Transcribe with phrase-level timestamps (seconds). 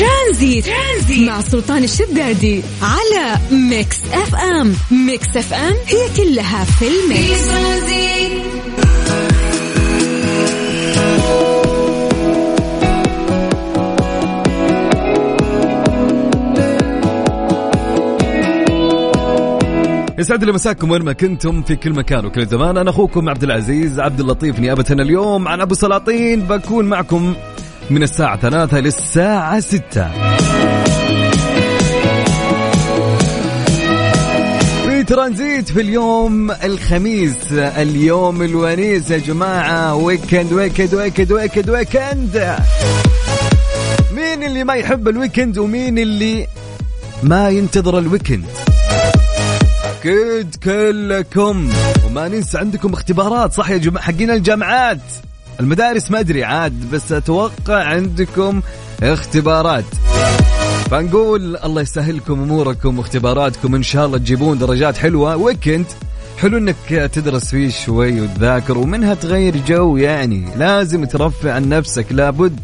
[0.00, 1.28] Tranzit, Tranzit.
[1.28, 4.74] مع سلطان الشدادي على Mix FM.
[4.90, 7.50] Mix FM هي كلها في ال mix.
[20.18, 22.76] يسعد لي مساكم وين ما كنتم في كل مكان وكل زمان.
[22.76, 26.40] أنا أخوكم عبد العزيز عبد اللطيف نيابة اليوم عن أبو سلاطين.
[26.40, 27.34] بكون معكم
[27.90, 30.10] من الساعة ثلاثة للساعة ستة.
[34.84, 39.94] في ترانزيت في اليوم الخميس اليوم الونيس يا جماعة.
[39.94, 42.56] weekend weekend weekend weekend weekend
[44.14, 46.46] مين اللي ما يحب ال weekend ومين اللي
[47.22, 48.44] ما ينتظر ال weekend
[49.84, 51.70] أكيد كلكم.
[52.06, 54.98] وما ننسى عندكم اختبارات صح يا جماعة؟ حقين الجامعات.
[55.60, 58.60] المدارس ما أدري عاد بس أتوقع عندكم
[59.02, 59.84] اختبارات.
[60.90, 65.36] فنقول الله يسهلكم أموركم واختباراتكم إن شاء الله تجيبون درجات حلوة.
[65.36, 65.86] ويكند
[66.38, 70.48] حلو إنك تدرس فيه شوي وتذاكر ومنها تغير جو يعني.
[70.56, 72.60] لازم ترفع عن نفسك لابد.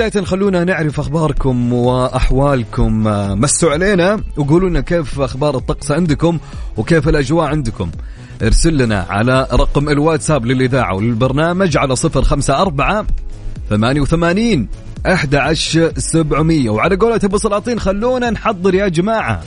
[0.00, 3.08] بداية خلونا نعرف أخباركم وأحوالكم.
[3.08, 6.38] آه، مسوا علينا وقولوا لنا كيف أخبار الطقس عندكم
[6.76, 7.90] وكيف الأجواء عندكم.
[8.42, 13.06] ارسل لنا على رقم الواتساب للإذاعة وللبرنامج على صفر خمسة أربعة
[13.70, 14.68] ثمانية وثمانين
[15.06, 16.70] أحد عشر سبعمية.
[16.70, 19.42] وعلى قولة أبو سلاطين خلونا نحضر يا جماعة.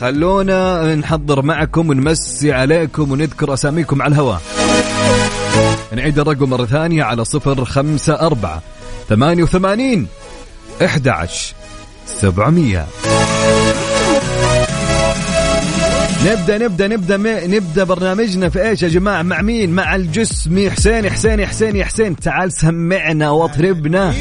[0.00, 4.42] خلونا نحضر معكم ونمسي عليكم ونذكر أساميكم على الهواء.
[5.92, 8.62] نعيد الرقم مرة ثانية على صفر خمسة أربعة
[9.08, 10.06] ثمانية وثمانين
[10.84, 11.54] أحد عشر
[12.06, 12.86] سبعمية.
[16.26, 21.46] نبدأ نبدأ نبدأ نبدأ برنامجنا في إيش يا جماعة؟ مع مين؟ مع الجسمي حسين حسين
[21.46, 22.16] حسين حسين.
[22.16, 24.14] تعال سمعنا واطربنا.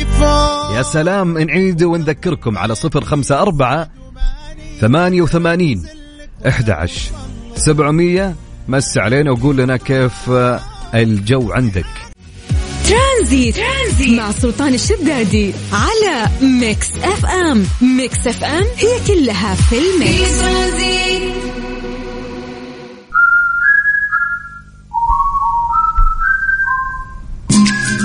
[0.76, 3.90] يا سلام نعيد ونذكركم على صفر خمسة أربعة
[4.82, 5.86] ثمانية وثمانين
[6.48, 7.12] أحد عشر
[7.56, 8.36] سبعمية.
[8.68, 10.60] مس علينا وقول لنا كيف آه،
[10.94, 12.15] الجو عندك.
[12.88, 17.66] Tranzit, Tranzit مع سلطان الشدادي على Mix FM.
[17.82, 20.42] Mix FM هي كلها في ال mix.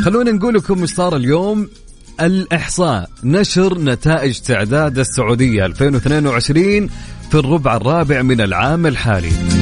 [0.04, 1.68] خلونا نقول لكم إيش صار اليوم.
[2.20, 6.88] الإحصاء نشر نتائج تعداد السعودية 2022
[7.30, 9.59] في الربع الرابع من العام الحالي.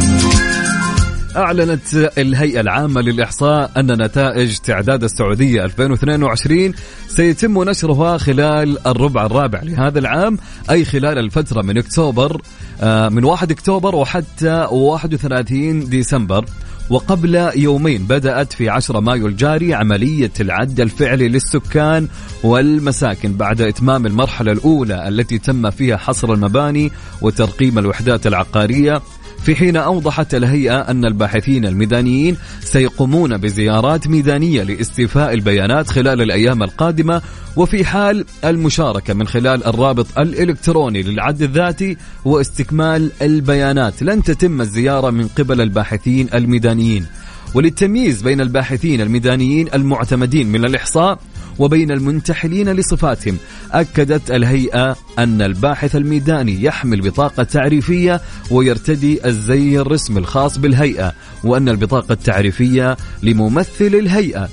[1.38, 6.74] أعلنت الهيئة العامة للإحصاء أن نتائج تعداد السعودية 2022
[7.08, 10.38] سيتم نشرها خلال الربع الرابع لهذا العام
[10.70, 12.40] أي خلال الفترة من أكتوبر
[12.80, 16.44] آه، من 1 أكتوبر وحتى 31 ديسمبر.
[16.90, 22.08] وقبل يومين بدأت في 10 مايو الجاري عملية العد الفعلي للسكان
[22.42, 29.02] والمساكن بعد إتمام المرحلة الأولى التي تم فيها حصر المباني وترقيم الوحدات العقارية.
[29.48, 37.22] في حين أوضحت الهيئة أن الباحثين الميدانيين سيقومون بزيارات ميدانية لاستيفاء البيانات خلال الأيام القادمة
[37.56, 44.02] وفي حال المشاركة من خلال الرابط الإلكتروني للعد الذاتي واستكمال البيانات.
[44.02, 47.06] لن تتم الزيارة من قبل الباحثين الميدانيين.
[47.54, 51.18] وللتمييز بين الباحثين الميدانيين المعتمدين من الإحصاء
[51.58, 53.36] وبين المنتحلين لصفاتهم.
[53.72, 58.20] أكدت الهيئة أن الباحث الميداني يحمل بطاقة تعريفية
[58.50, 61.12] ويرتدي الزي الرسمي الخاص بالهيئة
[61.44, 64.48] وأن البطاقة التعريفية لممثل الهيئة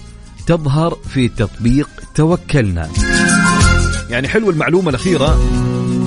[0.47, 2.89] تظهر في تطبيق توكلنا.
[4.09, 5.39] يعني حلو المعلومة الأخيرة.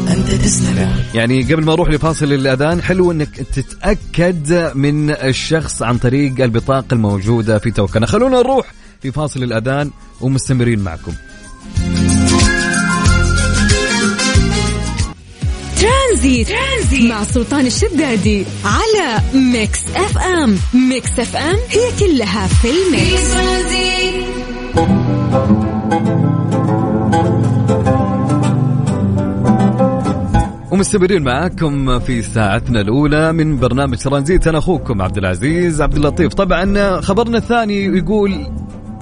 [0.09, 0.89] أنت تستمع.
[1.15, 7.59] يعني قبل ما أروح لفاصل الأذان حلو إنك تتأكد من الشخص عن طريق البطاقة الموجودة
[7.59, 9.91] في توكنا خلونا نروح في فاصل الأذان
[10.21, 11.13] ومستمرين معكم.
[15.81, 17.11] Tranzit, Tranzit.
[17.11, 23.35] مع سلطان الشدادي على Mix FM Mix FM هي كلها في ال mix.
[30.73, 34.47] ومستمرين معاكم في ساعتنا الأولى من برنامج ترانزيت.
[34.47, 36.35] أنا أخوكم عبد العزيز عبد اللطيف.
[36.35, 38.47] طبعا خبرنا الثاني يقول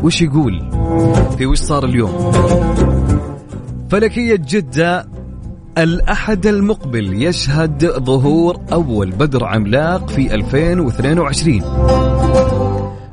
[0.03, 0.71] وش يقول؟
[1.39, 2.33] في وش صار اليوم؟
[3.91, 5.07] فلكية جدة
[5.79, 11.63] الأحد المقبل يشهد ظهور أول بدر عملاق في 2022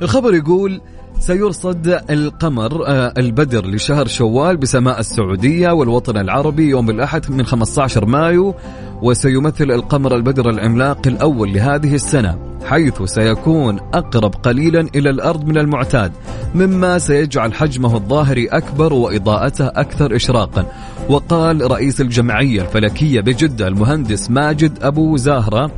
[0.02, 0.82] الخبر يقول
[1.20, 8.56] سيرصد القمر آه، البدر لشهر شوال بسماء السعودية والوطن العربي يوم الأحد من 15 مايو
[9.02, 12.53] وسيمثل القمر البدر العملاق الأول لهذه السنة.
[12.66, 16.12] حيث سيكون أقرب قليلا إلى الأرض من المعتاد
[16.56, 20.66] مما سيجعل حجمه الظاهري أكبر وإضاءته أكثر إشراقا.
[21.10, 25.72] وقال رئيس الجمعية الفلكية بجدة المهندس ماجد أبو زاهرة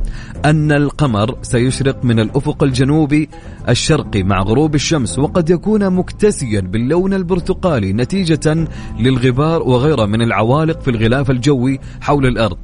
[0.44, 3.28] أن القمر سيشرق من الأفق الجنوبي
[3.68, 8.68] الشرقي مع غروب الشمس وقد يكون مكتسيا باللون البرتقالي نتيجة
[8.98, 12.58] للغبار وغيره من العوالق في الغلاف الجوي حول الأرض.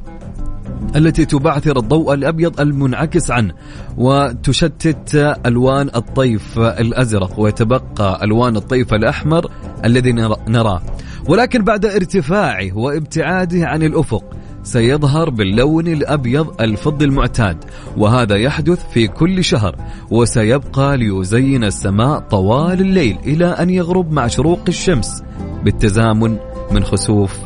[0.97, 3.55] التي تبعثر الضوء الأبيض المنعكس عنه
[3.97, 9.51] وتشتت ألوان الطيف الأزرق ويتبقى ألوان الطيف الأحمر
[9.85, 10.13] الذي
[10.49, 10.83] نراه
[11.29, 14.25] ولكن بعد ارتفاعه وابتعاده عن الأفق
[14.63, 17.65] سيظهر باللون الأبيض الفضي المعتاد
[17.97, 19.77] وهذا يحدث في كل شهر
[20.11, 25.23] وسيبقى ليزين السماء طوال الليل إلى أن يغرب مع شروق الشمس
[25.65, 26.37] بالتزامن
[26.71, 27.39] من خسوف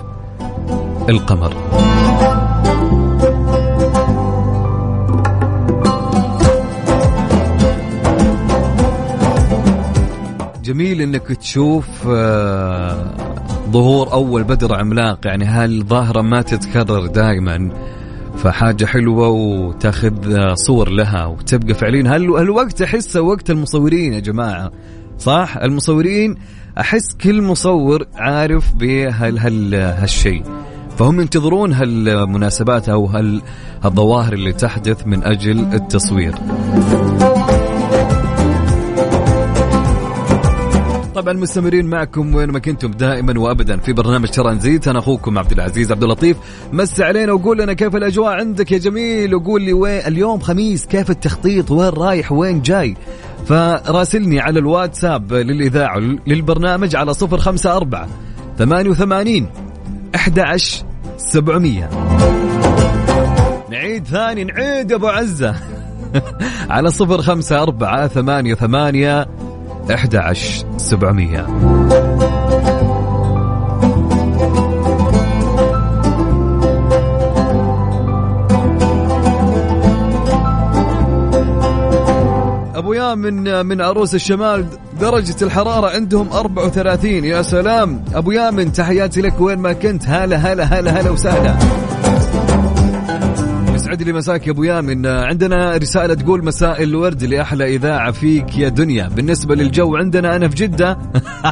[1.08, 1.54] القمر.
[10.66, 13.14] جميل إنك تشوف آه،
[13.70, 17.70] ظهور أول بدر عملاق يعني هالظاهره ما تتكرر دائما
[18.36, 22.14] فحاجة حلوة وتاخذ آه، صور لها وتبقى فعليا.
[22.14, 24.70] هالوقت احسه وقت المصورين يا جماعة؟
[25.18, 26.34] صح؟ المصورين
[26.80, 30.42] أحس كل مصور عارف بهال هال هالشيء.
[30.98, 36.34] فهم ينتظرون هالمناسبات أو هالظواهر اللي تحدث من أجل التصوير.
[41.26, 45.92] طبعا مستمرين معكم وين ما كنتم دائما وابدا في برنامج ترانزيت أنا أخوكم عبد العزيز
[45.92, 46.36] عبد اللطيف.
[46.72, 51.10] مس علينا وقول لنا كيف الأجواء عندك يا جميل وقول لي وين اليوم خميس كيف
[51.10, 52.96] التخطيط وين رايح وين جاي.
[53.46, 58.08] فراسلني على الواتساب للإذاعة للبرنامج على صفر خمسة أربعة
[58.58, 59.46] ثمانية وثمانين
[60.14, 60.84] أحد عشر
[61.16, 61.90] سبعمية.
[63.70, 65.54] نعيد ثاني نعيد يا أبو عزة.
[66.70, 69.26] على صفر خمسة أربعة ثمانية ثمانية
[69.90, 71.46] 11700
[82.76, 84.66] أبو يام من من عروس الشمال
[85.00, 88.04] درجة الحرارة عندهم 34 يا سلام.
[88.14, 90.02] أبو يامن تحياتي لك وين ما كنت.
[90.06, 91.56] هلا هلا هلا هلا وسهلا.
[93.96, 95.06] يسعد لي مساك يا أبو يامن.
[95.06, 99.08] عندنا رسالة تقول مساء الورد لأحلى إذاعة فيك يا دنيا.
[99.08, 100.98] بالنسبة للجو عندنا أنا في جدة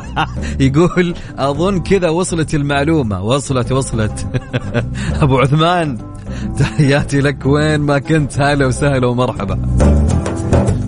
[0.60, 3.22] يقول أظن كذا وصلت المعلومة.
[3.22, 4.26] وصلت وصلت.
[5.22, 5.98] أبو عثمان
[6.58, 7.46] تحياتي لك.
[7.46, 9.58] وين ما كنت هلا وسهلا ومرحبا.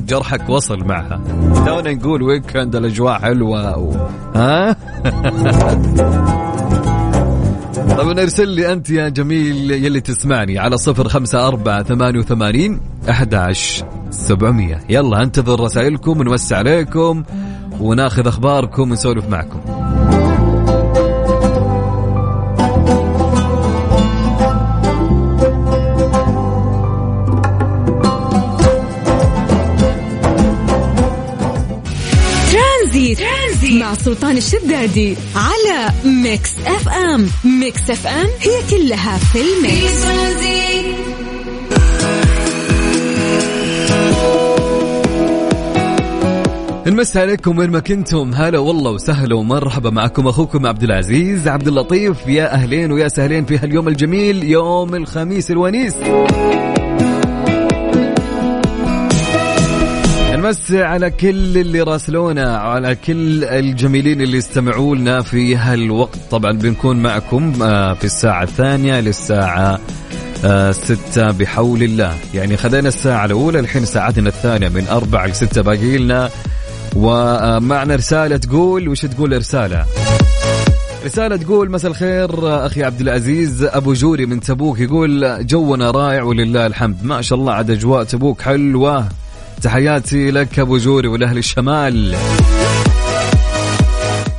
[0.09, 1.21] جرحك وصل معها.
[1.67, 3.79] تونا نقول ويكند الأجواء حلوة.
[3.79, 3.93] و...
[4.35, 4.77] ها؟
[7.97, 13.35] طبعا أرسل لي أنت يا جميل يلي تسمعني على صفر خمسة أربعة ثمانية وثمانين أحد
[14.11, 14.85] سبعمية.
[14.89, 17.25] يلا أنتظر رسائلكم ونوسع عليكم
[17.81, 19.86] وناخذ أخباركم ونسولف معكم.
[34.07, 37.29] سلطان الشدادي على Mix FM.
[37.45, 40.07] Mix FM هي كلها في ال mix.
[46.87, 48.35] نمسي عليكم وين ما كنتم.
[48.35, 53.59] هلا والله وسهلا ومرحبا معكم أخوكم عبد العزيز عبد اللطيف يا أهلين ويا سهلين في
[53.59, 55.95] هاليوم الجميل يوم الخميس الونيس.
[60.47, 66.19] نمسي على كل اللي راسلونا على كل الجميلين اللي استمعوا لنا في هالوقت.
[66.31, 69.81] طبعا بنكون معكم آه، في الساعة الثانية للساعة
[70.45, 72.15] آه، ستة بحول الله.
[72.35, 76.31] يعني خذينا الساعة الأولى الحين ساعتنا الثانية من أربعة لستة باقي لنا.
[76.97, 79.87] ومعنا رسالة تقول وش تقول رسالة
[81.05, 83.63] رسالة تقول مساء الخير أخي عبد العزيز.
[83.63, 87.05] أبو جوري من تبوك يقول جونا رائع ولله الحمد.
[87.05, 89.09] ما شاء الله عاد أجواء تبوك حلوة.
[89.63, 92.17] تحياتي لك أبو جوري والاهل الشمال.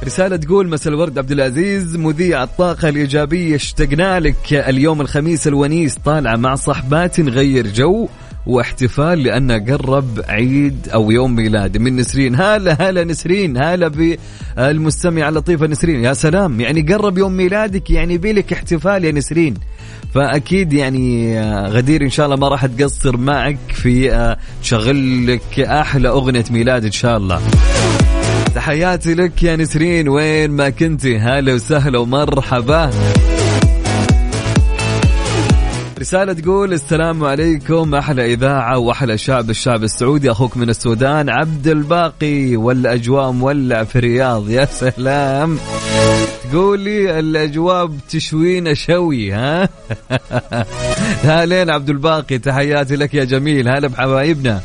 [0.06, 1.96] رسالة تقول مساء الورد عبد العزيز.
[1.96, 4.54] مذيع الطاقة الإيجابية اشتقنا لك.
[4.54, 8.08] اليوم الخميس الونيس طالعة مع صحبات نغير جو.
[8.48, 12.36] واحتفال لأنه قرب عيد أو يوم ميلاد من نسرين.
[12.36, 13.58] هلا هلا نسرين.
[13.58, 13.88] هلا
[14.58, 16.04] بالمستمع اللطيفة نسرين.
[16.04, 16.62] يا سلام.
[16.62, 19.54] يعني قرب يوم ميلادك يعني بيلك احتفال يا نسرين.
[20.14, 25.60] فأكيد يعني آه، غدير إن شاء الله ما راح تقصر معك في آه، تشغل لك
[25.60, 27.42] أحلى أغنية ميلاد إن شاء الله.
[28.56, 30.10] تحياتي لك يا نسرين.
[30.10, 31.18] وين ما كنتي.
[31.18, 32.92] هلا وسهلا ومرحبا.
[36.00, 42.56] رسالة تقول السلام عليكم أحلى إذاعة وأحلى شعب الشعب السعودي أخوك من السودان عبد الباقي
[42.56, 45.60] والأجواء مولع في الرياض يا سلام.
[46.52, 49.70] تقولي الأجواء بتشوينا شوي ها؟
[51.24, 54.62] هالين عبد الباقي تحياتي لك يا جميل هلا بحبايبنا.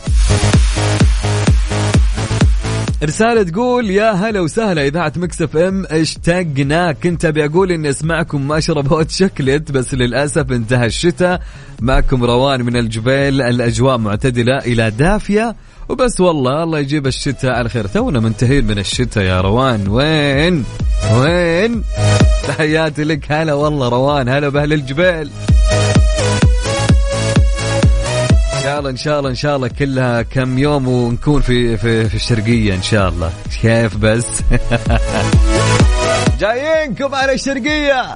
[3.04, 6.92] رسالة تقول يا هلا وسهلا إذاعة مكسف إم اشتقنا.
[6.92, 11.42] كنت أبي أقول إني أسمعكم ما شربوت شكلت بس للأسف انتهى الشتاء.
[11.80, 15.56] معكم روان من الجبيل الأجواء معتدلة إلى دافية.
[15.88, 17.86] وبس والله الله يجيب الشتاء على خير.
[17.86, 19.88] تونا منتهين من الشتاء يا روان.
[19.88, 20.64] وين؟
[21.14, 21.84] وين؟
[22.48, 23.32] تحياتي لك.
[23.32, 25.30] هلا والله روان هلا بأهل الجبيل.
[28.62, 32.14] شاء الله إن شاء الله إن شاء الله كلها كم يوم ونكون في في, في
[32.14, 33.32] الشرقية إن شاء الله.
[33.62, 34.42] كيف بس؟
[36.40, 38.14] جايينكم على الشرقية.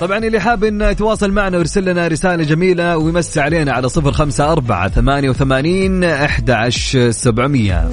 [0.00, 4.52] طبعا اللي حاب انه يتواصل معنا ويرسل لنا رسالة جميلة ويمسي علينا على صفر خمسة
[4.52, 6.68] أربعة ثمانية وثمانين أحد
[7.10, 7.90] سبعمية.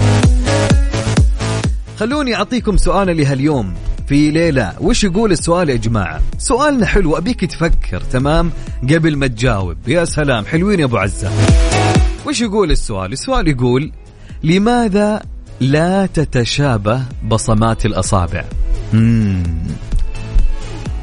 [1.99, 3.73] خلوني أعطيكم سؤال لهاليوم.
[4.07, 4.73] في ليلة.
[4.81, 8.51] وش يقول السؤال يا جماعة؟ سؤالنا حلو أبيك تفكر تمام؟
[8.83, 9.77] قبل ما تجاوب.
[9.87, 11.31] يا سلام حلوين يا أبو عزة.
[12.27, 13.91] وش يقول السؤال؟ السؤال يقول
[14.43, 15.21] لماذا
[15.59, 18.43] لا تتشابه بصمات الأصابع.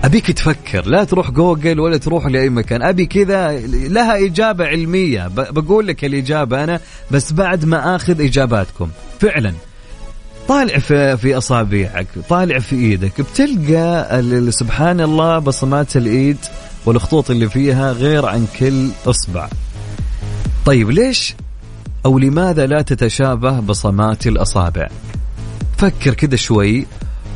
[0.05, 0.87] أبيك تفكر.
[0.87, 2.83] لا تروح جوجل ولا تروح لأي مكان.
[2.83, 5.29] أبي كذا لها إجابة علمية.
[5.29, 6.81] بقول لك الإجابة أنا
[7.11, 8.89] بس بعد ما أخذ إجاباتكم.
[9.21, 9.53] فعلا.
[10.49, 16.37] طالع في في اصابعك طالع في إيدك بتلقى سبحان الله بصمات الإيد
[16.87, 19.49] والخطوط اللي فيها غير عن كل إصبع.
[20.67, 21.35] طيب ليش
[22.07, 24.89] أو لماذا لا تتشابه بصمات الأصابع؟
[25.79, 26.87] فكر كذا شوي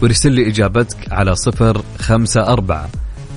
[0.03, 2.89] وارسل لي إجابتك على صفر خمسة أربعة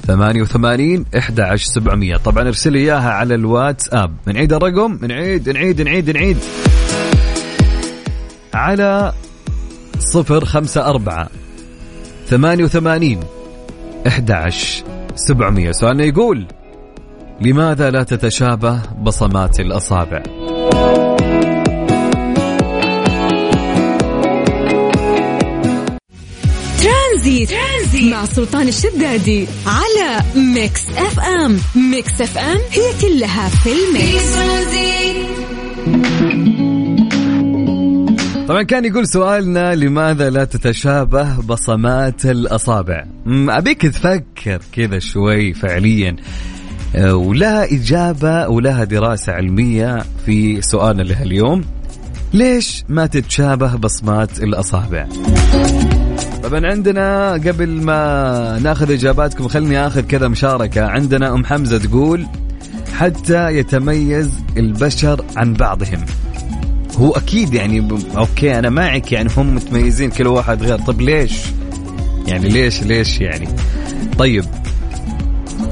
[0.08, 2.18] ثمانية وثمانين إحدى عشر سبعمية.
[2.18, 4.16] طبعا ارسل لي إياها على الواتساب.
[4.26, 6.38] نعيد الرقم؟ نعيد نعيد نعيد نعيد
[8.54, 9.14] على
[10.00, 11.30] صفر خمسة أربعة
[12.28, 13.20] ثمانية وثمانين
[14.08, 14.32] أحد
[15.16, 16.46] سبعمية سؤالنا يقول
[17.42, 20.24] لماذا لا تتشابه بصمات الأصابع
[26.84, 27.50] Tranzit.
[27.50, 31.60] Tranzit مع سلطان الشدادي على Mix FM
[31.92, 34.36] Mix FM هي كلها في ال mix
[38.50, 46.16] طبعا كان يقول سؤالنا لماذا لا تتشابه بصمات الأصابع؟ أبيك تفكر كذا شوي فعليا.
[46.96, 51.66] أه، ولها إجابة ولها دراسة علمية في سؤالنا لهاليوم.
[52.34, 55.08] ليش ما تتشابه بصمات الأصابع؟
[56.44, 60.86] طبعا عندنا قبل ما ناخذ إجاباتكم خلني أخذ كذا مشاركة.
[60.86, 62.26] عندنا أم حمزة تقول
[62.98, 66.06] حتى يتميز البشر عن بعضهم.
[67.00, 67.88] هو أكيد يعني.
[68.18, 70.78] أوكي أنا معك يعني هم متميزين كل واحد غير.
[70.78, 71.32] طب ليش؟
[72.28, 73.48] يعني ليش ليش يعني؟
[74.18, 74.46] طيب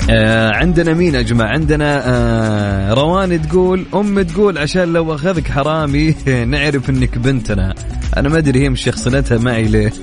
[0.10, 6.16] آه عندنا مين يا جماعة؟ عندنا آه روان تقول أم تقول عشان لو أخذك حرامي
[6.52, 7.76] نعرف إنك بنتنا.
[8.18, 9.94] أنا ما أدري هي مش شخصنتها معي ليه؟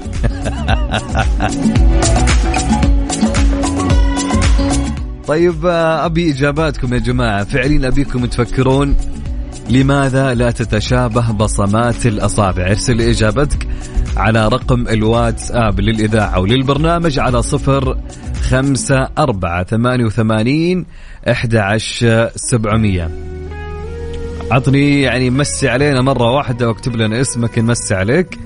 [5.27, 7.45] طيب آه أبي إجاباتكم يا جماعة.
[7.45, 8.97] فعليا أبيكم تفكرون.
[9.71, 13.69] لماذا لا تتشابه بصمات الأصابع؟ ارسل إجابتك
[14.17, 17.99] على رقم الواتساب للإذاعة وللبرنامج على صفر
[18.43, 20.87] خمسة أربعة ثمانية وثمانين
[21.31, 23.11] أحد عشر سبعمية.
[24.51, 28.39] عطني يعني مسي علينا مرة واحدة واكتب لنا اسمك نمسي عليك.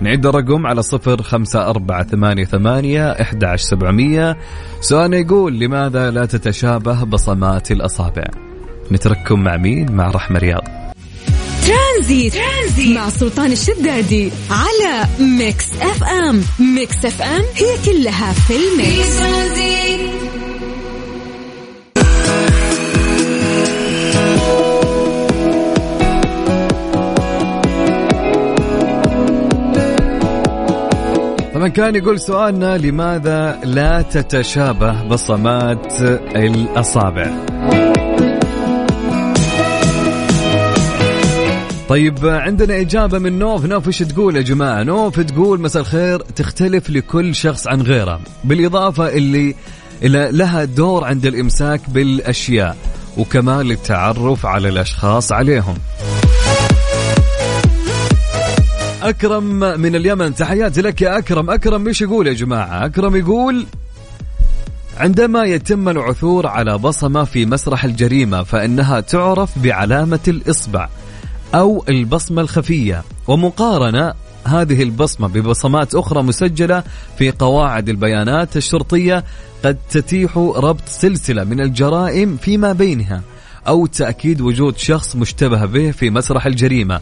[0.00, 4.36] نعيد الرقم على صفر خمسة أربعة ثمانية ثمانية إحدى عشر سبعمية.
[4.80, 8.45] سؤالنا يقول لماذا لا تتشابه بصمات الأصابع؟
[8.92, 10.64] نترككم مع مين؟ مع رحمة رياض.
[11.66, 12.34] Tranzit.
[12.34, 16.42] Tranzit مع سلطان الشدادي على Mix FM.
[16.74, 19.16] Mix FM هي كلها في ال mix.
[31.54, 36.00] طبعا كان يقول سؤالنا لماذا لا تتشابه بصمات
[36.36, 37.32] الأصابع؟
[41.88, 43.64] طيب عندنا إجابة من نوف.
[43.64, 49.08] نوف إيش تقول يا جماعة؟ نوف تقول مساء الخير تختلف لكل شخص عن غيره بالإضافة
[49.08, 49.54] اللي
[50.02, 52.76] لها دور عند الإمساك بالأشياء
[53.16, 55.74] وكمان للتعرف على الأشخاص عليهم.
[59.02, 59.44] أكرم
[59.80, 61.50] من اليمن تحياتي لك يا أكرم.
[61.50, 63.66] أكرم إيش يقول يا جماعة؟ أكرم يقول
[64.96, 70.88] عندما يتم العثور على بصمة في مسرح الجريمة فإنها تعرف بعلامة الإصبع.
[71.54, 73.02] أو البصمة الخفية.
[73.28, 76.82] ومقارنة هذه البصمة ببصمات أخرى مسجلة
[77.18, 79.24] في قواعد البيانات الشرطية
[79.64, 83.22] قد تتيح ربط سلسلة من الجرائم فيما بينها
[83.68, 87.00] أو تأكيد وجود شخص مشتبه به في مسرح الجريمة.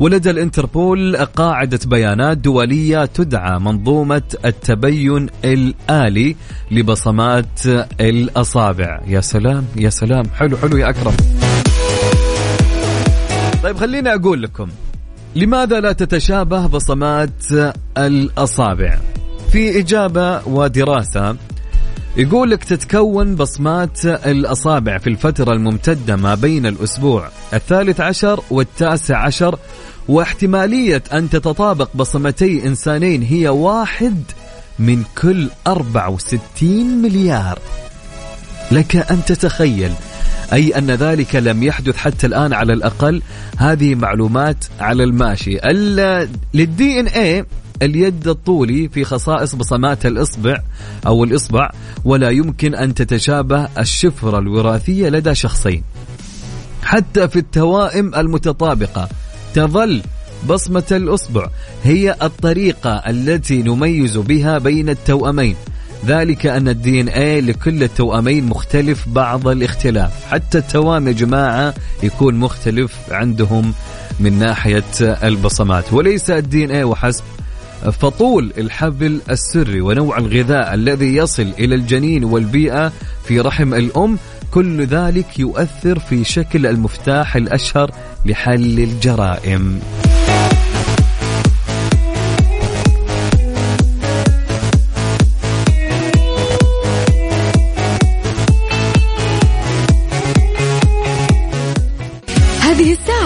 [0.00, 6.36] ولدى الإنتربول قاعدة بيانات دولية تدعى منظومة التبين الآلي
[6.70, 7.60] لبصمات
[8.00, 9.00] الأصابع.
[9.06, 10.24] يا سلام يا سلام.
[10.34, 11.16] حلو حلو يا أكرم.
[13.66, 14.68] طيب خليني أقول لكم
[15.36, 17.30] لماذا لا تتشابه بصمات
[17.98, 18.98] الأصابع؟
[19.52, 21.36] في إجابة ودراسة
[22.16, 29.58] يقول لك تتكون بصمات الأصابع في الفترة الممتدة ما بين الأسبوع الثالث عشر والتاسع عشر
[30.08, 34.22] واحتمالية أن تتطابق بصمتي إنسانين هي واحد
[34.78, 37.58] من كل 64 مليار.
[38.72, 39.92] لك أن تتخيل
[40.52, 43.22] أي أن ذلك لم يحدث حتى الآن على الأقل
[43.56, 45.58] هذه معلومات على الماشي.
[46.54, 47.44] للدي ان اي
[47.82, 50.60] اليد الطولي في خصائص بصمات الإصبع
[51.06, 51.70] أو الإصبع
[52.04, 55.82] ولا يمكن أن تتشابه الشفرة الوراثية لدى شخصين.
[56.82, 59.08] حتى في التوائم المتطابقة
[59.54, 60.02] تظل
[60.48, 61.48] بصمة الأصبع
[61.84, 65.56] هي الطريقة التي نميز بها بين التوأمين.
[66.06, 70.12] ذلك أن ال DNA لكل التوأمين مختلف بعض الاختلاف.
[70.30, 73.74] حتى التوام يا جماعة يكون مختلف عندهم
[74.20, 75.92] من ناحية البصمات.
[75.92, 77.24] وليس ال DNA وحسب
[77.92, 82.92] فطول الحبل السري ونوع الغذاء الذي يصل إلى الجنين والبيئة
[83.24, 84.18] في رحم الأم
[84.50, 87.90] كل ذلك يؤثر في شكل المفتاح الأشهر
[88.26, 89.80] لحل الجرائم.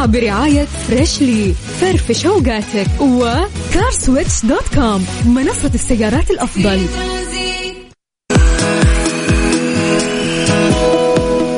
[0.07, 6.81] برعاية Freshly فرفش اوقاتك و CarSwitch dot com منصة السيارات الأفضل.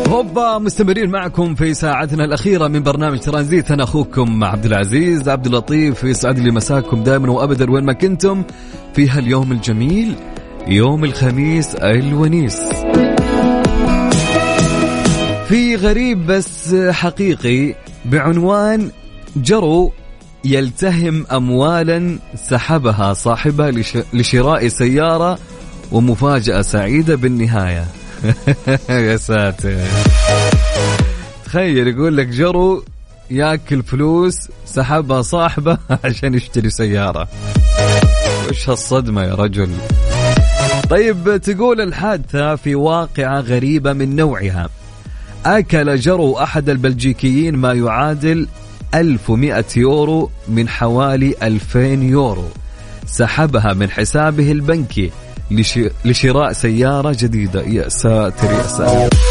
[0.09, 3.71] هوبا مستمرين معكم في ساعتنا الأخيرة من برنامج ترانزيت.
[3.71, 8.43] أنا أخوكم عبد العزيز عبد اللطيف يسعد لي مساكم دائما وأبدا وين ما كنتم
[8.95, 10.15] في هاليوم الجميل
[10.67, 12.61] يوم الخميس الونيس.
[15.49, 17.75] في غريب بس حقيقي
[18.05, 18.91] بعنوان
[19.37, 19.93] جرو
[20.45, 23.99] يلتهم أموالا سحبها صاحبها لش...
[24.13, 25.39] لشراء سيارة
[25.93, 27.87] ومفاجأة سعيدة بالنهاية.
[28.89, 29.77] يا ساتر.
[31.45, 32.85] تخيل يقول لك جرو
[33.31, 37.29] ياكل فلوس سحبها صاحبه عشان يشتري سيارة.
[38.51, 39.71] وش هالصدمة يا رجل.
[40.91, 44.69] طيب تقول الحادثة في واقعة غريبة من نوعها.
[45.47, 48.49] أكل جرو أحد البلجيكيين ما يعادل
[48.95, 52.49] 1100 يورو من حوالي 2000 يورو.
[53.07, 55.11] سحبها من حسابه البنكي
[56.05, 57.63] لشراء سيارة جديدة.
[57.63, 59.22] يا ساتر يا ساتر.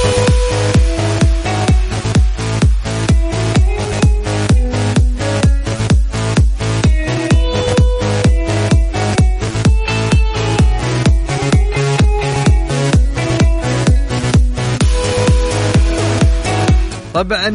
[17.14, 17.48] طبعا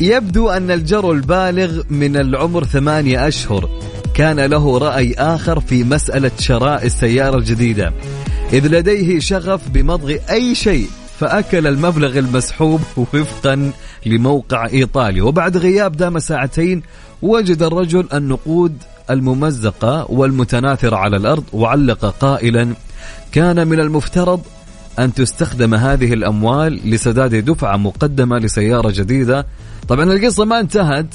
[0.00, 3.68] يبدو أن الجرو البالغ من العمر ثمانية أشهر
[4.14, 7.92] كان له رأي آخر في مسألة شراء السيارة الجديدة.
[8.52, 10.86] إذ لديه شغف بمضغ أي شيء
[11.20, 13.72] فأكل المبلغ المسحوب وفقا
[14.06, 16.82] لموقع إيطالي وبعد غياب دام ساعتين
[17.22, 18.76] وجد الرجل النقود
[19.10, 22.74] الممزقة والمتناثرة على الأرض وعلق قائلا
[23.32, 24.40] كان من المفترض
[24.98, 29.46] أن تستخدم هذه الأموال لسداد دفعة مقدمة لسيارة جديدة.
[29.88, 31.14] طبعا القصة ما انتهت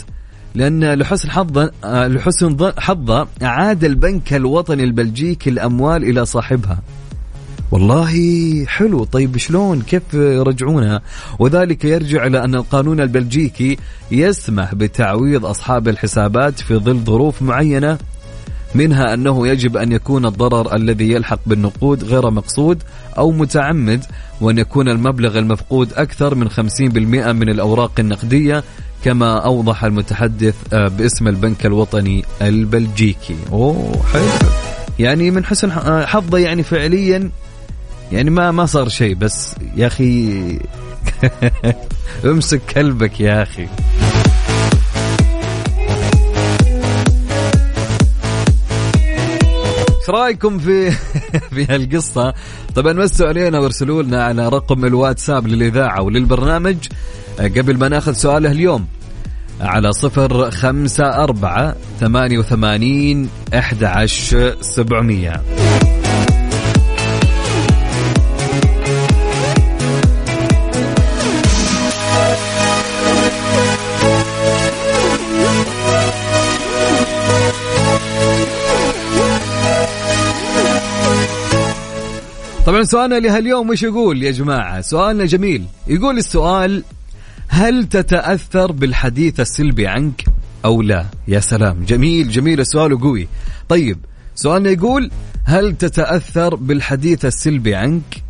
[0.55, 6.79] لأن لحسن حظ لحسن حظه عاد البنك الوطني البلجيكي الأموال إلى صاحبها.
[7.71, 9.03] والله حلو.
[9.03, 11.01] طيب شلون؟ كيف يرجعونها؟
[11.39, 13.77] وذلك يرجع إلى أن القانون البلجيكي
[14.11, 17.97] يسمح بتعويض أصحاب الحسابات في ظل ظروف معينة.
[18.75, 22.83] منها أنه يجب أن يكون الضرر الذي يلحق بالنقود غير مقصود
[23.17, 24.05] أو متعمد
[24.41, 26.53] وأن يكون المبلغ المفقود أكثر من 50%
[27.27, 28.63] من الأوراق النقدية
[29.03, 33.35] كما أوضح المتحدث آه، باسم البنك الوطني البلجيكي.
[33.51, 34.49] أوه حلو.
[34.99, 37.29] يعني من حسن آه، حظه يعني فعليا
[38.11, 40.59] يعني ما ما صار شيء بس يا أخي
[42.25, 43.67] امسك كلبك يا أخي.
[50.03, 50.91] إيش رأيكم في
[51.55, 52.33] في هالقصة؟
[52.75, 56.77] طبعا مسوا علينا وارسلوا لنا على رقم الواتساب للإذاعة وللبرنامج
[57.39, 58.87] آه، قبل ما ناخذ سؤاله اليوم
[59.61, 65.41] على صفر خمسة أربعة ثمانية وثمانين أحد عشر سبعمية
[82.83, 85.65] سؤالنا لهاليوم وش يقول يا جماعة؟ سؤالنا جميل.
[85.87, 86.83] يقول السؤال
[87.47, 90.23] هل تتأثر بالحديث السلبي عنك
[90.65, 91.85] أو لا؟ يا سلام.
[91.85, 93.27] جميل جميل السؤال قوي
[93.69, 93.97] طيب
[94.35, 95.11] سؤالنا يقول
[95.45, 98.23] هل تتأثر بالحديث السلبي عنك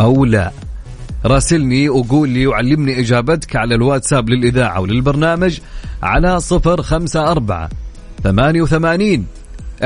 [0.00, 0.52] أو لا؟
[1.24, 5.58] راسلني وقول لي وعلمني إجابتك على الواتساب للإذاعة وللبرنامج
[6.02, 7.70] على صفر خمسة أربعة
[8.24, 9.26] ثمانية وثمانين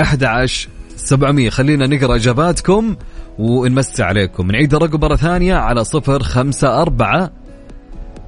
[0.01, 1.51] أحد عشر سبعمية.
[1.51, 2.97] خلينا نقرأ إجاباتكم.
[3.39, 4.51] ونمسي عليكم.
[4.51, 7.31] نعيد الرقم مرة ثانية على صفر خمسة أربعة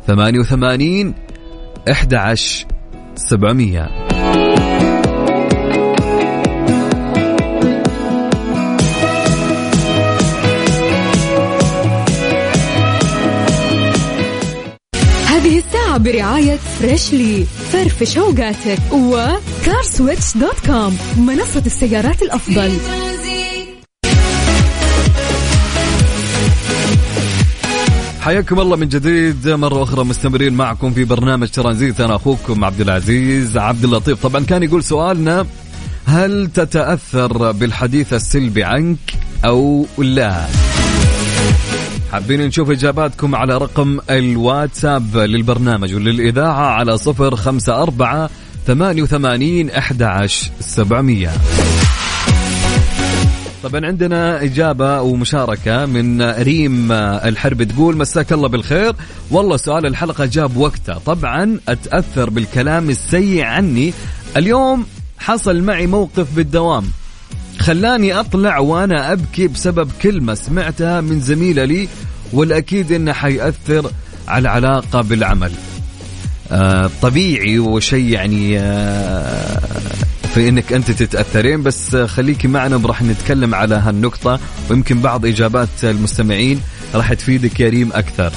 [0.07, 1.15] ثمانية وثمانين
[1.91, 2.67] أحد عشر
[3.15, 4.09] سبعمية.
[15.29, 22.71] هذه الساعة برعاية Freshly فرفش اوقاتك و CarSwitch dot com منصة السيارات الأفضل.
[28.29, 29.49] حياكم الله من جديد.
[29.49, 32.01] مرة أخرى مستمرين معكم في برنامج ترانزيت.
[32.01, 34.27] أنا أخوكم عبد العزيز عبد اللطيف.
[34.27, 35.47] طبعا كان يقول سؤالنا
[36.07, 38.99] هل تتأثر بالحديث السلبي عنك
[39.45, 40.47] أو لا؟
[42.13, 48.31] حابين نشوف إجاباتكم على رقم الواتساب للبرنامج وللإذاعة على صفر خمسة أربعة
[48.67, 51.31] ثمانية وثمانين أحد عشر سبعمية.
[53.63, 58.93] طبعا عندنا إجابة ومشاركة من ريم الحرب تقول مساك الله بالخير.
[59.31, 60.99] والله سؤال الحلقة جاب وقته.
[61.07, 63.93] طبعا أتأثر بالكلام السيء عني.
[64.37, 64.87] اليوم
[65.19, 66.85] حصل معي موقف بالدوام.
[67.59, 71.89] خلاني أطلع وأنا أبكي بسبب كلمة سمعتها من زميلة لي
[72.33, 73.91] والأكيد إنه حيأثر
[74.29, 75.53] على العلاقة بالعمل.
[76.53, 79.58] آه طبيعي وشيء يعني آه
[80.39, 86.61] في إنك أنت تتأثرين بس خليكي معنا راح نتكلم على هالنقطة ويمكن بعض إجابات المستمعين
[86.95, 88.33] راح تفيدك يا ريم أكثر.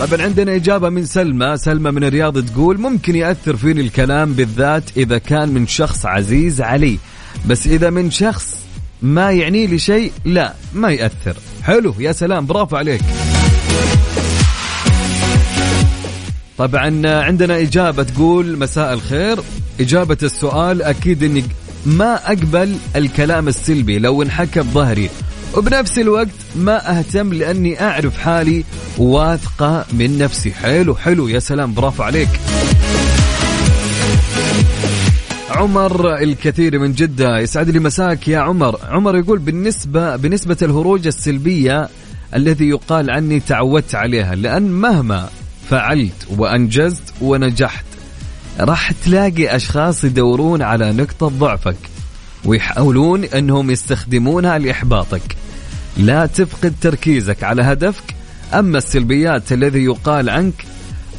[0.00, 1.56] طبعا عندنا إجابة من سلمى.
[1.56, 6.98] سلمى من الرياض تقول ممكن يأثر فيني الكلام بالذات إذا كان من شخص عزيز علي
[7.46, 8.56] بس إذا من شخص
[9.02, 11.36] ما يعني لي شيء لا ما يأثر.
[11.62, 13.02] حلو يا سلام برافو عليك.
[16.58, 19.38] طبعا عندنا إجابة تقول مساء الخير.
[19.80, 21.44] إجابة السؤال أكيد أني
[21.86, 25.10] ما أقبل الكلام السلبي لو انحكى بظهري.
[25.56, 28.64] وبنفس الوقت ما أهتم لأني أعرف حالي
[28.98, 30.50] واثقة من نفسي.
[30.50, 32.28] حلو حلو يا سلام برافو عليك.
[35.50, 38.78] عمر الكثير من جدة يسعد لي مساك يا عمر.
[38.88, 41.88] عمر يقول بالنسبة بالنسبة الهروج السلبية
[42.34, 45.28] الذي يقال عني تعودت عليها لأن مهما
[45.70, 47.84] فعلت وأنجزت ونجحت.
[48.60, 51.76] راح تلاقي أشخاص يدورون على نقطة ضعفك
[52.44, 55.36] ويحاولون أنهم يستخدمونها لإحباطك.
[55.96, 58.14] لا تفقد تركيزك على هدفك
[58.54, 60.64] أما السلبيات الذي يقال عنك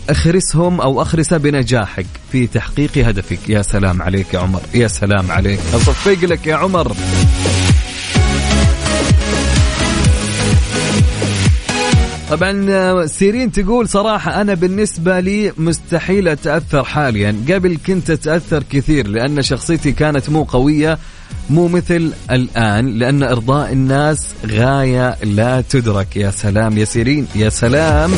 [0.10, 3.49] أخرسهم أو اخرسها بنجاحك في تحقيق هدفك.
[3.49, 5.60] يا سلام عليك يا عمر يا سلام عليك.
[5.73, 6.95] أصفق لك يا عمر.
[12.30, 17.36] طبعا سيرين تقول صراحة أنا بالنسبة لي مستحيل أتأثر حاليا.
[17.50, 20.98] قبل كنت أتأثر كثير لأن شخصيتي كانت مو قوية
[21.50, 26.18] مو مثل الآن لأن إرضاء الناس غاية لا تدرك.
[26.18, 28.12] يا سلام يا سيرين يا سلام.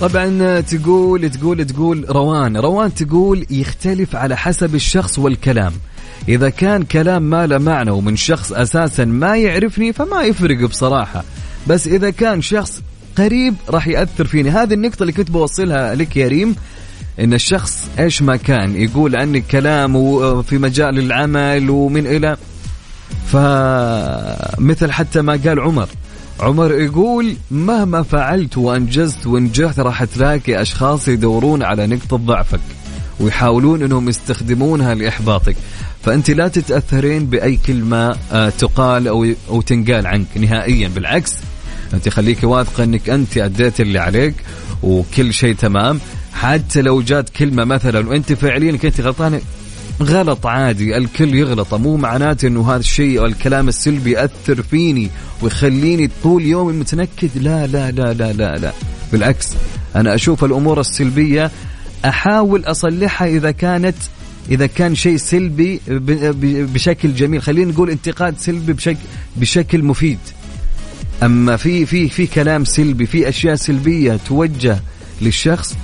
[0.00, 2.56] طبعا تقول تقول تقول روان.
[2.56, 5.72] روان تقول يختلف على حسب الشخص والكلام.
[6.30, 11.24] إذا كان كلام ما له معنى ومن شخص أساسا ما يعرفني فما يفرق بصراحة.
[11.66, 12.82] بس إذا كان شخص
[13.18, 14.50] قريب راح يأثر فيني.
[14.50, 16.56] هذه النقطة اللي كنت بوصلها لك يا ريم
[17.20, 19.92] إن الشخص إيش ما كان يقول عنك كلام
[20.42, 22.36] في مجال العمل ومن إلى
[23.26, 25.88] فمثل حتى ما قال عمر.
[26.40, 32.60] عمر يقول مهما فعلت وأنجزت ونجحت راح تلاقي أشخاص يدورون على نقطة ضعفك.
[33.20, 35.56] ويحاولون إنهم يستخدمونها لإحباطك.
[36.02, 40.88] فأنت لا تتأثرين بأي كلمة آه، تقال أو أو تنقال عنك نهائيا.
[40.88, 41.32] بالعكس
[41.94, 44.34] أنت خليكي واثقة إنك أنت أديت اللي عليك
[44.82, 46.00] وكل شيء تمام.
[46.32, 49.40] حتى لو جات كلمة مثلا وأنت فعليا كنت غلطانة
[50.02, 50.96] غلط عادي.
[50.96, 51.74] الكل يغلط.
[51.74, 55.10] مو معناته إنه هذا الشيء الكلام السلبي يأثر فيني
[55.42, 57.30] ويخليني طول يومي متنكد.
[57.34, 58.72] لا لا لا لا لا لا.
[59.12, 59.48] بالعكس
[59.96, 61.50] أنا أشوف الأمور السلبية
[62.04, 63.96] أحاول أصلحها إذا كانت
[64.50, 65.80] إذا كان شيء سلبي
[66.74, 67.42] بشكل جميل.
[67.42, 68.98] خلينا نقول انتقاد سلبي بشكل
[69.36, 70.18] بشكل مفيد.
[71.22, 74.78] أما في في في كلام سلبي في أشياء سلبية توجه
[75.22, 75.76] للشخص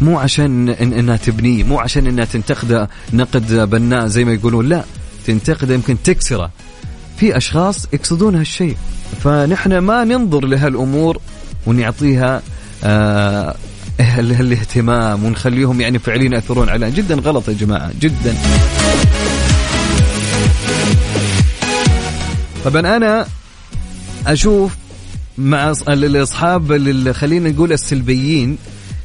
[0.00, 4.84] مو عشان إن إنها تبنيه مو عشان إنها تنتقده نقد بناء زي ما يقولون لا.
[5.26, 6.50] تنتقده يمكن تكسره.
[7.16, 8.76] في أشخاص يقصدون هالشيء.
[9.24, 11.20] فنحن ما ننظر لهالأمور
[11.66, 12.42] ونعطيها
[12.84, 13.54] آه
[14.00, 18.34] الاهتمام ونخليهم يعني فعليا يأثرون علينا جدا غلط يا جماعة جدا.
[22.64, 23.26] طبعا أنا
[24.26, 24.76] أشوف
[25.38, 28.58] مع الاصحاب اللي خلينا نقول السلبيين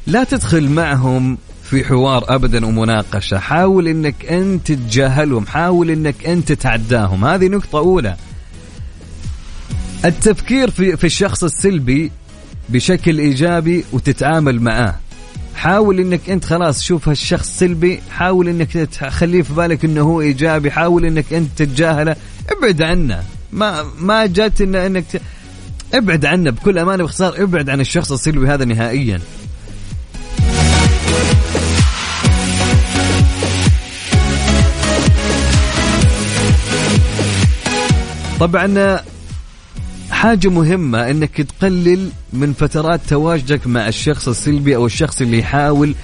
[0.08, 7.26] لا تدخل معهم في حوار ابدا ومناقشة حاول إنك أنت تتجاهلهم حاول إنك أنت تتعداهم
[7.26, 8.16] هذه نقطة أولى.
[10.06, 12.12] التفكير في في الشخص السلبي
[12.70, 14.96] بشكل إيجابي وتتعامل معاه.
[15.56, 20.72] حاول إنك أنت خلاص شوف هالشخص سلبي حاول إنك تخليه في بالك إنه هو إيجابي
[20.72, 22.16] حاول إنك أنت تتجاهله.
[22.50, 23.24] ابعد عنه.
[23.52, 25.22] ما ما جات إن إنك ت...
[25.94, 26.52] ابعد عنه.
[26.52, 29.20] بكل أمانة باختصار ابعد عن الشخص السلبي هذا نهائيا.
[38.40, 39.00] طبعا
[40.22, 45.96] حاجة مهمة إنك تقلل من فترات تواجدك مع الشخص السلبي أو الشخص اللي يحاول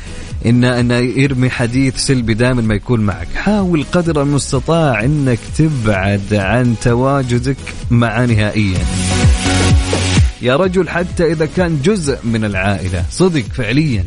[0.45, 6.75] انه انه يرمي حديث سلبي دائما ما يكون معك، حاول قدر المستطاع إنك تبعد عن
[6.81, 7.57] تواجدك
[7.91, 8.79] معه نهائيا.
[10.41, 14.05] يا رجل حتى إذا كان جزء من العائلة، صدق فعليا.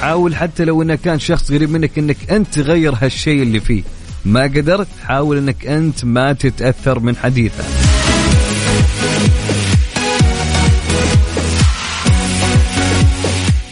[0.00, 3.82] حاول حتى لو انه كان شخص قريب منك إنك أنت تغير هالشيء اللي فيه
[4.24, 7.64] ما قدرت حاول إنك أنت ما تتأثر من حديثه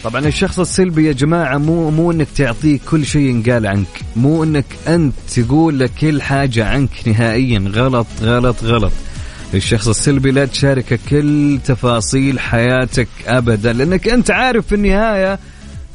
[0.03, 4.65] طبعا الشخص السلبي يا جماعة مو مو إنك تعطيه كل شيء ينقال عنك، مو إنك
[4.87, 8.91] أنت تقول له كل حاجة عنك نهائيا غلط غلط غلط.
[9.53, 15.39] الشخص السلبي لا تشاركه كل تفاصيل حياتك ابدا لأنك أنت عارف في النهاية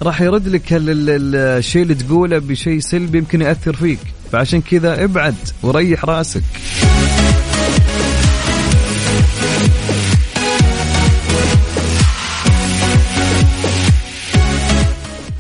[0.03, 3.99] راح يرد لك الشيء اللي تقوله بشيء سلبي يمكن يأثر فيك.
[4.33, 6.43] فعشان كذا ابعد وريح راسك.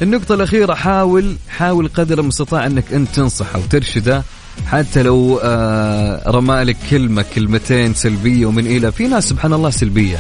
[0.03, 4.23] النقطة الأخيرة حاول حاول قدر المستطاع أنك أنت تنصحه وترشده
[4.67, 10.19] حتى لو آه رمالك كلمة كلمتين سلبية ومن إلى في ناس سبحان الله سلبية.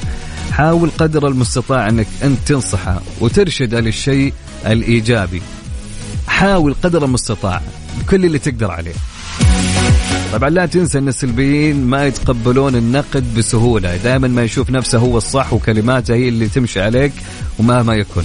[0.52, 4.32] حاول قدر المستطاع أنك أنت تنصحه وترشده للشيء
[4.66, 5.42] الإيجابي.
[6.26, 7.62] حاول قدر المستطاع.
[7.98, 8.94] بكل اللي تقدر عليه.
[10.32, 13.96] طبعا لا تنسى أن السلبيين ما يتقبلون النقد بسهولة.
[13.96, 17.12] دائما ما يشوف نفسه هو الصح وكلماته هي اللي تمشي عليك
[17.58, 18.22] ومهما يكن.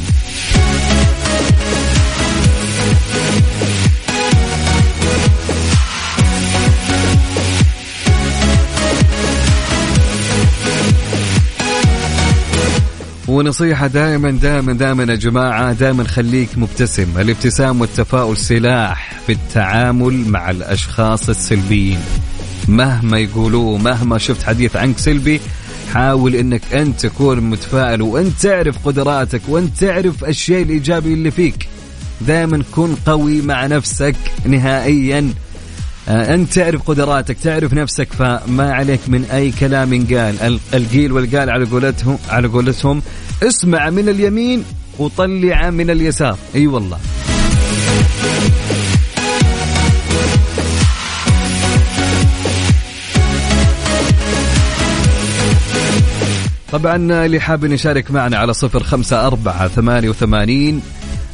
[13.34, 17.08] ونصيحة دائما دائما دائما يا جماعة دائما خليك مبتسم.
[17.20, 22.00] الابتسام والتفاؤل سلاح في التعامل مع الأشخاص السلبيين.
[22.68, 25.42] مهما يقولوا مهما شفت حديث عنك سلبي
[25.94, 31.68] حاول إنك أنت تكون متفائل وأنت تعرف قدراتك وأنت تعرف الشيء الإيجابي اللي فيك.
[32.22, 34.16] دائما كن قوي مع نفسك
[34.46, 35.30] نهائيا.
[36.08, 40.60] أنت تعرف قدراتك تعرف نفسك فما عليك من أي كلام ينقال.
[40.74, 43.02] القيل والقال على قولتهم على قولتهم
[43.44, 44.64] اسمع من اليمين
[45.00, 46.38] وطلع من اليسار.
[46.56, 46.98] أي أيوة والله.
[56.72, 60.82] طبعا اللي حاب يشارك معنا على صفر خمسة أربعة ثمانية وثمانين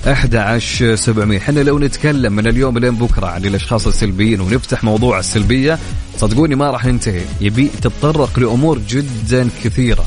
[0.06, 5.80] 11700 إحنا لو نتكلم من اليوم لين بكرة عن الأشخاص السلبيين ونفتح موضوع السلبية
[6.18, 10.06] صدقوني ما راح ننتهي يبي تتطرق لأمور جدا كثيرة.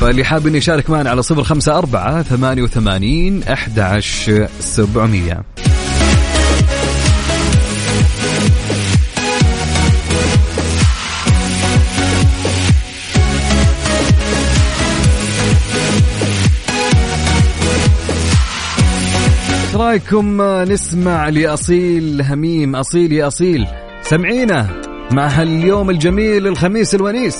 [0.00, 5.42] فاللي حاب إنه يشارك معنا على صفر خمسة أربعة ثمانية وثمانين أحد عشر سبعمية.
[19.76, 23.66] رايكم؟ نسمع لأصيل هميم أصيل يا أصيل.
[24.02, 27.36] سمعينا مع هاليوم الجميل الخميس الونيس.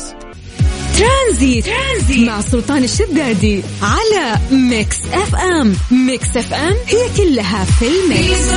[0.98, 1.66] Transit.
[1.66, 5.74] Transit مع سلطان الشدادي على Mix FM.
[5.90, 8.48] Mix FM هي كلها في ال mix.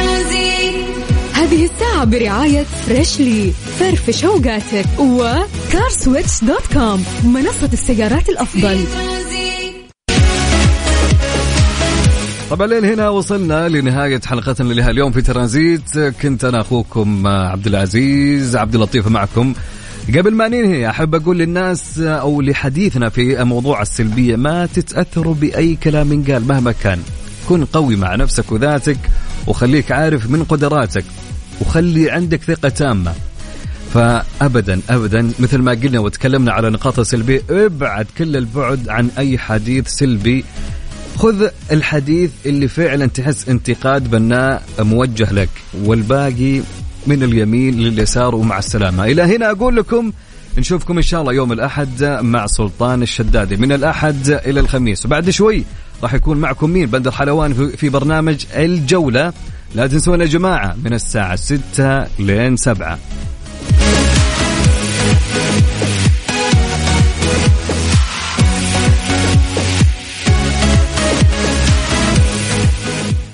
[1.34, 8.80] هذه الساعة برعاية Freshly فرفش اوقاتك و CarSwitch dot com منصة السيارات الأفضل.
[12.50, 16.00] طبعا لين هنا وصلنا لنهاية حلقتنا لها اليوم في ترانزيت.
[16.00, 19.54] كنت أنا أخوكم عبد العزيز عبد اللطيف معكم.
[20.18, 26.24] قبل ما ننهي أحب أقول للناس أو لحديثنا في موضوع السلبية ما تتأثروا بأي كلام
[26.24, 27.00] قال مهما كان.
[27.50, 28.98] كن قوي مع نفسك وذاتك
[29.48, 31.06] وخليك عارف من قدراتك
[31.62, 33.14] وخلي عندك ثقة تامة.
[33.94, 39.88] فابدا ابدا مثل ما قلنا وتكلمنا على نقاط السلبية ابعد كل البعد عن أي حديث
[39.88, 40.46] سلبي
[41.20, 45.50] خذ الحديث اللي فعلا تحس انتقاد بناء موجه لك
[45.84, 46.62] والباقي
[47.08, 49.06] من اليمين لليسار ومع السلامة.
[49.06, 50.12] إلى هنا أقول لكم
[50.58, 53.58] نشوفكم إن شاء الله يوم الأحد مع سلطان الشدادي.
[53.58, 55.06] من الأحد إلى الخميس.
[55.06, 55.64] وبعد شوي
[56.04, 59.34] راح يكون معكم مين؟ بندر حلوان في- برنامج الجولة.
[59.76, 63.00] لا تنسون يا جماعة من الساعة 6 لين 7